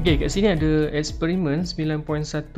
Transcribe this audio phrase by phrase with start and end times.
[0.00, 2.56] Okey, kat sini ada eksperimen 9.1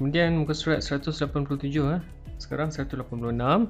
[0.00, 2.00] kemudian muka surat 187 eh.
[2.40, 3.04] Sekarang 186.
[3.04, 3.68] 187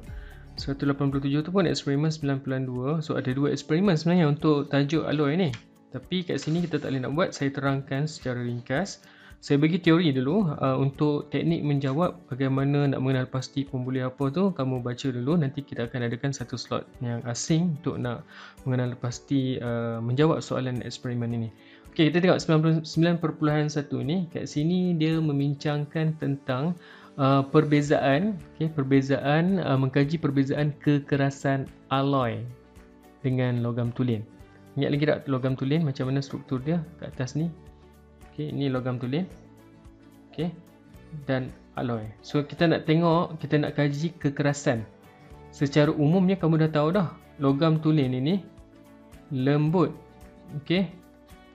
[1.43, 3.03] tu pun eksperimen 9.2.
[3.03, 5.51] So ada dua eksperimen sebenarnya untuk tajuk alloy ni.
[5.91, 9.03] Tapi kat sini kita tak boleh nak buat, saya terangkan secara ringkas.
[9.43, 14.55] Saya bagi teori dulu uh, untuk teknik menjawab bagaimana nak mengenal pasti pembuli apa tu
[14.57, 18.25] kamu baca dulu nanti kita akan adakan satu slot yang asing untuk nak
[18.65, 21.51] mengenal pasti uh, menjawab soalan eksperimen ini.
[21.95, 22.43] Okey, kita tengok
[22.83, 23.23] 99.1
[24.03, 24.27] ni.
[24.35, 26.75] Kat sini dia membincangkan tentang
[27.15, 32.43] uh, perbezaan, okay, perbezaan uh, mengkaji perbezaan kekerasan alloy
[33.23, 34.27] dengan logam tulen.
[34.75, 37.47] Ingat lagi tak logam tulen macam mana struktur dia kat atas ni?
[38.35, 39.31] Okey, ini logam tulen.
[40.35, 40.51] Okey.
[41.31, 42.11] Dan alloy.
[42.27, 44.83] So kita nak tengok, kita nak kaji kekerasan.
[45.55, 48.43] Secara umumnya kamu dah tahu dah, logam tulen ini
[49.31, 49.95] lembut.
[50.59, 51.04] Okey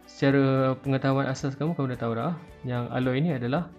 [0.10, 2.34] secara pengetahuan asas kamu kamu dah tahu dah
[2.66, 3.70] yang alloy ini adalah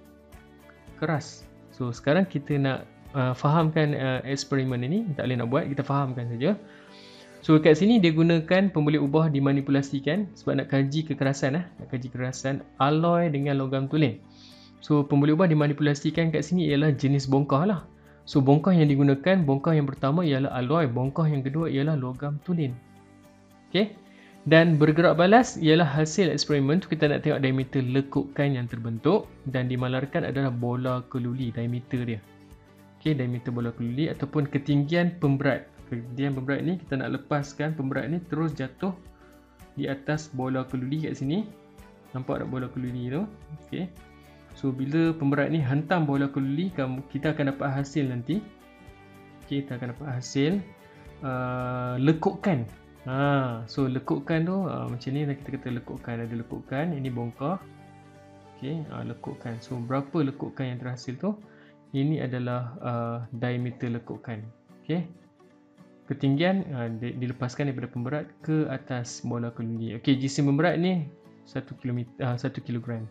[1.03, 1.43] keras.
[1.75, 2.87] So sekarang kita nak
[3.19, 6.55] uh, fahamkan uh, eksperimen ini, tak boleh nak buat, kita fahamkan saja.
[7.43, 12.13] So kat sini dia gunakan pembuli ubah dimanipulasikan sebab nak kaji kekerasan eh, nak kaji
[12.13, 14.21] kekerasan alloy dengan logam tulen.
[14.85, 17.81] So pembuli ubah dimanipulasikan kat sini ialah jenis bongkah lah.
[18.29, 22.77] So bongkah yang digunakan, bongkah yang pertama ialah alloy, bongkah yang kedua ialah logam tulen.
[23.73, 23.97] Okay
[24.49, 29.69] dan bergerak balas ialah hasil eksperimen tu kita nak tengok diameter lekukan yang terbentuk dan
[29.69, 32.21] dimalarkan adalah bola keluli diameter dia.
[32.97, 35.69] Ok diameter bola keluli ataupun ketinggian pemberat.
[35.93, 38.97] Ketinggian pemberat ni kita nak lepaskan pemberat ni terus jatuh
[39.77, 41.45] di atas bola keluli kat sini.
[42.17, 43.29] Nampak tak bola keluli tu?
[43.61, 43.93] Ok
[44.57, 46.73] so bila pemberat ni hantam bola keluli
[47.13, 48.41] kita akan dapat hasil nanti.
[49.45, 50.65] Ok kita akan dapat hasil
[51.21, 52.65] uh, lekukan
[53.11, 57.59] Ha, so lekukkan tu ha, macam ni kita kata lekukkan ada lekukkan ini bongkar.
[58.55, 59.59] Okey, ha, lekukkan.
[59.59, 61.35] So berapa lekukkan yang terhasil tu?
[61.91, 64.47] Ini adalah uh, diameter lekukkan.
[64.87, 65.11] Okey.
[66.07, 69.99] Ketinggian uh, dilepaskan daripada pemberat ke atas bola keludi.
[69.99, 71.03] Okey, jisim pemberat ni
[71.51, 73.03] 1 km uh, 1 kg.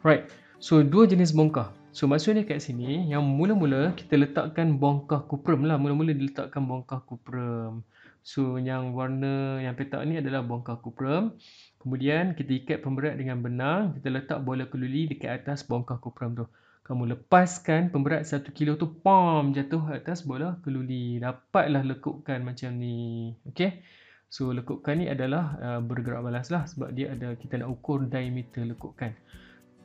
[0.00, 0.32] Right.
[0.64, 1.76] So dua jenis bongkar.
[1.92, 5.76] So maksudnya kat sini yang mula-mula kita letakkan bongkar kuprum lah.
[5.76, 7.84] Mula-mula diletakkan bongkar kuprum.
[8.22, 11.34] So yang warna yang petak ni adalah bongkar kuprum.
[11.82, 13.98] Kemudian kita ikat pemberat dengan benang.
[13.98, 16.46] Kita letak bola keluli dekat atas bongkar kuprum tu.
[16.86, 18.94] Kamu lepaskan pemberat 1 kilo tu.
[19.02, 21.18] Pam jatuh atas bola keluli.
[21.18, 23.34] Dapatlah lekukkan macam ni.
[23.50, 23.82] Okay.
[24.30, 26.62] So lekukkan ni adalah uh, bergerak balas lah.
[26.70, 29.18] Sebab dia ada kita nak ukur diameter lekukkan.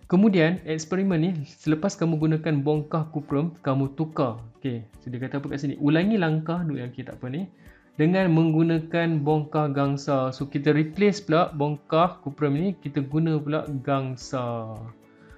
[0.08, 3.58] Kemudian eksperimen ni selepas kamu gunakan bongkar kuprum.
[3.66, 4.46] Kamu tukar.
[4.62, 4.86] Okay.
[5.02, 5.74] So dia kata apa kat sini.
[5.82, 7.50] Ulangi langkah dulu yang kita apa ni
[7.98, 10.30] dengan menggunakan bongkar gangsa.
[10.30, 14.78] So kita replace pula bongkar kuprum ni kita guna pula gangsa.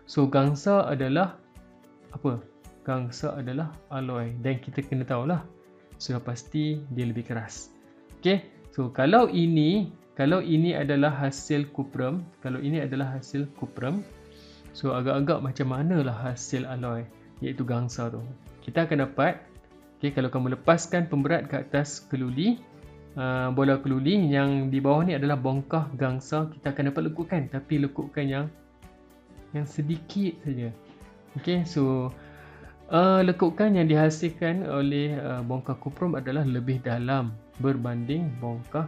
[0.05, 1.39] So gangsa adalah
[2.11, 2.43] apa?
[2.83, 5.41] Gangsa adalah alloy dan kita kena tahulah
[5.99, 7.71] sudah pasti dia lebih keras.
[8.19, 8.43] Okey.
[8.75, 14.03] So kalau ini kalau ini adalah hasil kuprum, kalau ini adalah hasil kuprum,
[14.75, 17.07] so agak-agak macam manalah hasil alloy
[17.39, 18.19] iaitu gangsa tu.
[18.59, 19.39] Kita akan dapat
[19.99, 22.55] Okay, kalau kamu lepaskan pemberat ke atas keluli,
[23.19, 27.51] uh, bola keluli yang di bawah ni adalah bongkah gangsa, kita akan dapat lekukan.
[27.51, 28.45] Tapi lekukan yang
[29.51, 30.71] yang sedikit saja.
[31.35, 32.15] Okay, so
[32.95, 38.87] uh, lekukan yang dihasilkan oleh uh, bongkah kuprum adalah lebih dalam berbanding bongkah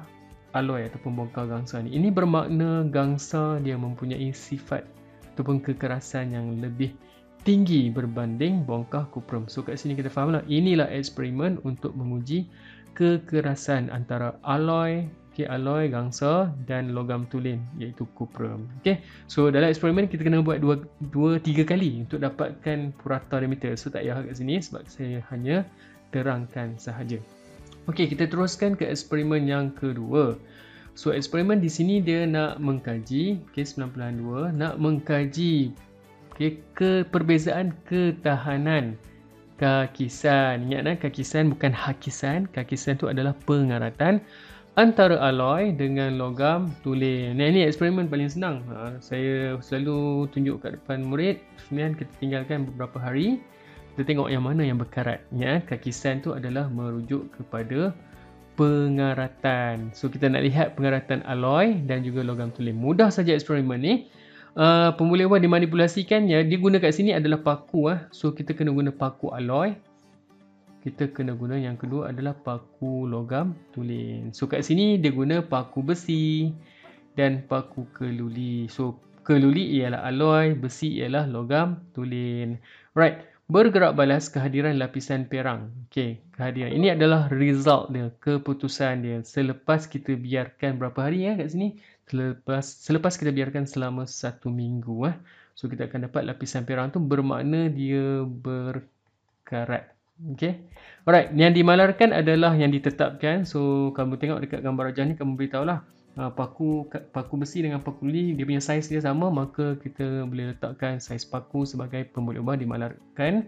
[0.55, 1.91] alloy ataupun bongkah gangsa ni.
[1.91, 4.87] Ini bermakna gangsa dia mempunyai sifat
[5.35, 6.95] ataupun kekerasan yang lebih
[7.41, 9.49] tinggi berbanding bongkah kuprum.
[9.49, 10.43] So kat sini kita faham lah.
[10.45, 12.45] Inilah eksperimen untuk menguji
[12.93, 18.69] kekerasan antara alloy, okay, alloy gangsa dan logam tulen iaitu kuprum.
[18.83, 19.01] Okay.
[19.25, 23.73] So dalam eksperimen kita kena buat dua, dua tiga kali untuk dapatkan purata diameter.
[23.73, 25.65] So tak payah kat sini sebab saya hanya
[26.13, 27.17] terangkan sahaja.
[27.89, 30.37] Okay, kita teruskan ke eksperimen yang kedua.
[30.93, 35.73] So eksperimen di sini dia nak mengkaji, okay, 92, nak mengkaji
[36.35, 38.99] okay, ke perbezaan ketahanan
[39.61, 40.65] kakisan.
[40.65, 42.49] Ingat kan kakisan bukan hakisan.
[42.49, 44.17] Kakisan tu adalah pengaratan
[44.73, 47.37] antara alloy dengan logam tulen.
[47.37, 48.65] Nah, ini eksperimen paling senang.
[48.73, 51.37] Ha, saya selalu tunjuk kat depan murid.
[51.69, 53.37] Kemudian kita tinggalkan beberapa hari.
[53.93, 55.21] Kita tengok yang mana yang berkarat.
[55.29, 57.93] Ya, kakisan tu adalah merujuk kepada
[58.57, 59.93] pengaratan.
[59.93, 62.79] So kita nak lihat pengaratan alloy dan juga logam tulen.
[62.79, 63.93] Mudah saja eksperimen ni
[64.55, 68.71] uh, pemulih wang dimanipulasikan ya dia guna kat sini adalah paku ah so kita kena
[68.73, 69.75] guna paku alloy
[70.81, 75.85] kita kena guna yang kedua adalah paku logam tulen so kat sini dia guna paku
[75.85, 76.51] besi
[77.13, 82.59] dan paku keluli so keluli ialah alloy, besi ialah logam tulen.
[82.97, 83.29] Right.
[83.51, 85.75] Bergerak balas kehadiran lapisan perang.
[85.91, 86.71] Okey, kehadiran.
[86.71, 89.19] Ini adalah result dia, keputusan dia.
[89.27, 91.75] Selepas kita biarkan berapa hari ya kat sini?
[92.11, 95.15] Selepas selepas kita biarkan selama satu minggu eh.
[95.55, 99.95] So kita akan dapat lapisan perang tu bermakna dia berkarat.
[100.35, 100.59] Okey.
[101.07, 103.47] Alright, yang dimalarkan adalah yang ditetapkan.
[103.47, 105.87] So kamu tengok dekat gambar rajah ni kamu beritahulah
[106.19, 110.55] uh, paku paku besi dengan paku li dia punya saiz dia sama maka kita boleh
[110.55, 113.47] letakkan saiz paku sebagai pemboleh ubah dimalarkan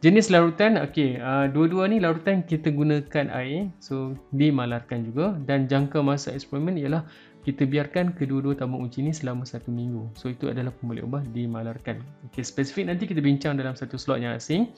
[0.00, 6.00] jenis larutan okey uh, dua-dua ni larutan kita gunakan air so dimalarkan juga dan jangka
[6.00, 7.04] masa eksperimen ialah
[7.40, 12.04] kita biarkan kedua-dua tabung uji ni selama satu minggu so itu adalah pemboleh ubah dimalarkan
[12.30, 14.68] okey spesifik nanti kita bincang dalam satu slot yang asing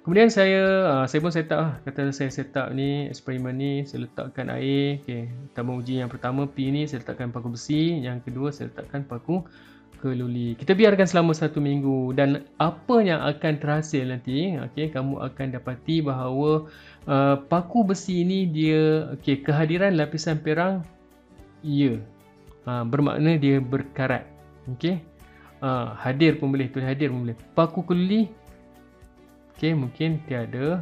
[0.00, 1.72] Kemudian saya uh, saya pun set up lah.
[1.84, 4.96] Kata saya set up ni eksperimen ni saya letakkan air.
[5.04, 9.04] Okey, tabung uji yang pertama P ni saya letakkan paku besi, yang kedua saya letakkan
[9.04, 9.44] paku
[10.00, 10.56] keluli.
[10.56, 16.00] Kita biarkan selama satu minggu dan apa yang akan terhasil nanti, okey, kamu akan dapati
[16.00, 16.64] bahawa
[17.04, 20.80] uh, paku besi ni dia okey, kehadiran lapisan perang
[21.64, 22.00] ya.
[22.68, 24.28] Uh, bermakna dia berkarat.
[24.68, 25.00] Okey.
[25.60, 27.36] Uh, hadir pun boleh, tu hadir pun boleh.
[27.52, 28.32] Paku keluli
[29.60, 30.80] Okey, mungkin tiada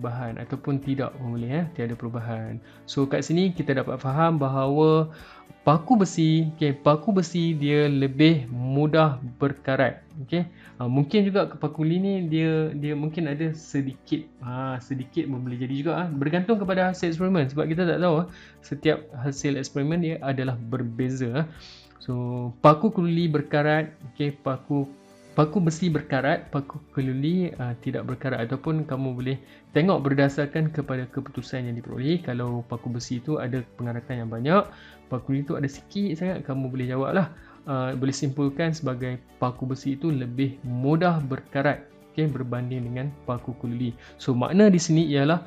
[0.00, 2.56] perubahan ataupun tidak pun boleh eh, tiada perubahan.
[2.88, 5.12] So kat sini kita dapat faham bahawa
[5.60, 10.00] paku besi, okey, paku besi dia lebih mudah berkarat.
[10.24, 10.48] Okey.
[10.80, 15.60] Ha, mungkin juga paku li ni dia dia mungkin ada sedikit ha, sedikit pun boleh
[15.60, 16.04] jadi juga ha.
[16.08, 18.32] bergantung kepada hasil eksperimen sebab kita tak tahu ha.
[18.64, 21.44] setiap hasil eksperimen dia adalah berbeza.
[22.00, 24.88] So paku kuli berkarat, okey, paku
[25.40, 29.36] paku besi berkarat, paku keluli uh, tidak berkarat ataupun kamu boleh
[29.72, 32.20] tengok berdasarkan kepada keputusan yang diperoleh.
[32.20, 34.68] Kalau paku besi itu ada pengaratan yang banyak,
[35.08, 37.32] paku itu ada sikit sangat, kamu boleh jawablah.
[37.64, 43.96] Uh, boleh simpulkan sebagai paku besi itu lebih mudah berkarat okay, berbanding dengan paku keluli.
[44.20, 45.40] So makna di sini ialah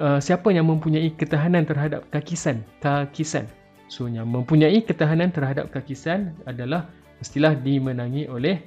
[0.00, 3.44] uh, siapa yang mempunyai ketahanan terhadap kakisan, kakisan.
[3.92, 6.88] So yang mempunyai ketahanan terhadap kakisan adalah
[7.20, 8.60] mestilah dimenangi oleh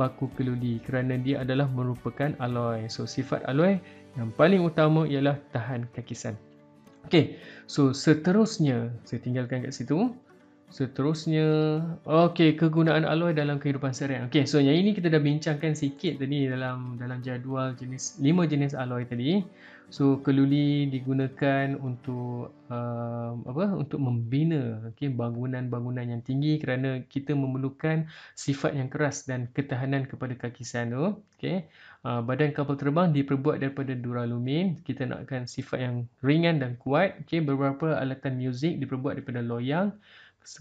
[0.00, 2.88] paku keludi kerana dia adalah merupakan alloy.
[2.88, 3.76] So sifat alloy
[4.16, 6.40] yang paling utama ialah tahan kakisan.
[7.04, 7.36] Okey,
[7.68, 10.16] so seterusnya saya tinggalkan kat situ.
[10.70, 14.30] Seterusnya, okey kegunaan alloy dalam kehidupan seharian.
[14.30, 18.72] Okey, so yang ini kita dah bincangkan sikit tadi dalam dalam jadual jenis lima jenis
[18.72, 19.44] alloy tadi.
[19.90, 23.74] So keluli digunakan untuk uh, apa?
[23.74, 28.06] Untuk membina okay, bangunan-bangunan yang tinggi kerana kita memerlukan
[28.38, 31.18] sifat yang keras dan ketahanan kepada kakisan tu.
[31.34, 31.66] Okay.
[32.06, 34.78] Uh, badan kapal terbang diperbuat daripada duralumin.
[34.86, 37.26] Kita nakkan sifat yang ringan dan kuat.
[37.26, 37.42] Okay.
[37.42, 39.90] Beberapa alatan muzik diperbuat daripada loyang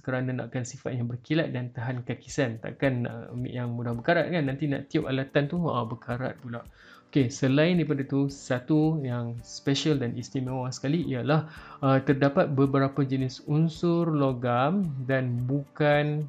[0.02, 2.58] kerana nakkan sifat yang berkilat dan tahan kakisan.
[2.66, 4.50] Takkan uh, yang mudah berkarat kan.
[4.50, 6.66] Nanti nak tiup alatan tu uh, berkarat pula.
[7.10, 11.50] Okey, selain daripada itu, satu yang special dan istimewa sekali ialah
[11.82, 16.22] uh, terdapat beberapa jenis unsur logam dan bukan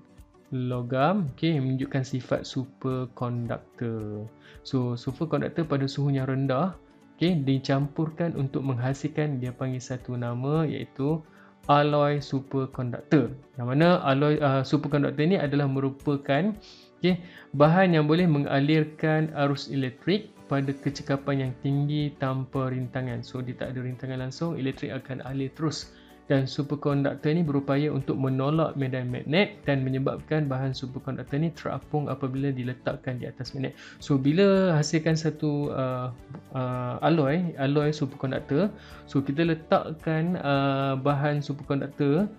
[0.57, 4.25] logam okey menunjukkan sifat superconductor.
[4.65, 6.73] So, superconductor pada suhu yang rendah
[7.21, 11.21] okey dicampurkan untuk menghasilkan dia panggil satu nama iaitu
[11.69, 13.29] alloy superconductor.
[13.61, 16.57] Yang mana alloy uh, superconductor ini adalah merupakan
[17.05, 17.21] okey
[17.53, 23.23] bahan yang boleh mengalirkan arus elektrik pada kecekapan yang tinggi tanpa rintangan.
[23.23, 25.95] So dia tak ada rintangan langsung, elektrik akan alir terus.
[26.27, 32.55] Dan superkonduktor ni berupaya untuk menolak medan magnet dan menyebabkan bahan superkonduktor ni terapung apabila
[32.55, 33.75] diletakkan di atas magnet.
[33.99, 36.15] So bila hasilkan satu uh,
[36.55, 38.71] uh, alloy, alloy superkonduktor,
[39.11, 42.31] so kita letakkan uh, bahan superkonduktor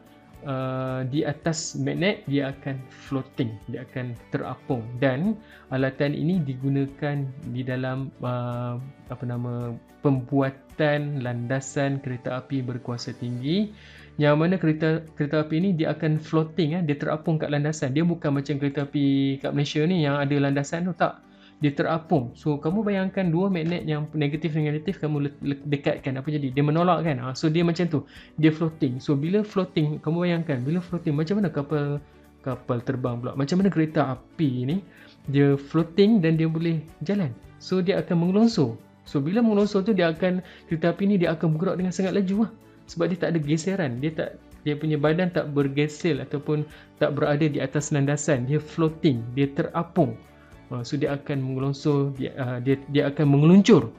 [0.45, 4.83] uh, di atas magnet dia akan floating dia akan terapung.
[4.97, 5.37] Dan
[5.73, 8.77] alatan ini digunakan di dalam uh,
[9.09, 13.71] apa nama pembuatan landasan kereta api berkuasa tinggi.
[14.19, 16.81] Yang mana kereta kereta api ini dia akan floating eh.
[16.85, 17.95] Dia terapung kat landasan.
[17.95, 21.30] Dia bukan macam kereta api kat Malaysia ni yang ada landasan tu tak
[21.61, 22.33] dia terapung.
[22.33, 25.29] So kamu bayangkan dua magnet yang negatif dan negatif kamu
[25.69, 26.49] dekatkan apa jadi?
[26.49, 27.21] Dia menolak kan?
[27.21, 28.01] Ha, so dia macam tu.
[28.41, 28.97] Dia floating.
[28.97, 32.01] So bila floating kamu bayangkan bila floating macam mana kapal
[32.41, 33.37] kapal terbang pula?
[33.37, 34.77] Macam mana kereta api ni
[35.29, 37.29] dia floating dan dia boleh jalan.
[37.61, 38.73] So dia akan mengelongsor.
[39.05, 42.49] So bila mengelongsor tu dia akan kereta api ni dia akan bergerak dengan sangat laju
[42.49, 42.51] lah.
[42.89, 44.01] Sebab dia tak ada geseran.
[44.01, 44.29] Dia tak
[44.61, 46.65] dia punya badan tak bergesel ataupun
[46.97, 48.49] tak berada di atas landasan.
[48.49, 50.17] Dia floating, dia terapung.
[50.71, 53.91] Uh, so dia akan mengelongsor dia, uh, dia dia akan mengeluncur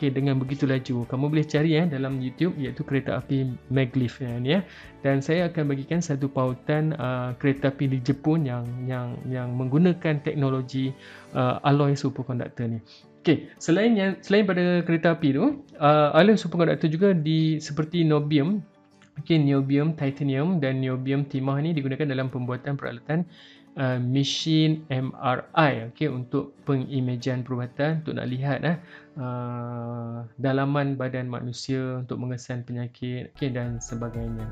[0.00, 1.04] okay, dengan begitu laju.
[1.04, 4.58] Kamu boleh cari ya dalam YouTube iaitu kereta api maglev ya, ya.
[5.04, 10.24] Dan saya akan bagikan satu pautan uh, kereta api di Jepun yang yang yang menggunakan
[10.24, 10.96] teknologi
[11.36, 12.80] uh, alloy superconductor ni.
[13.20, 18.64] Okey, selain yang selain pada kereta api tu, uh, alloy superconductor juga di seperti niobium,
[19.20, 23.28] okey niobium, titanium dan niobium timah ni digunakan dalam pembuatan peralatan
[23.76, 28.76] uh, mesin MRI okey untuk pengimejan perubatan untuk nak lihat eh
[29.20, 34.46] uh, dalaman badan manusia untuk mengesan penyakit okey dan sebagainya.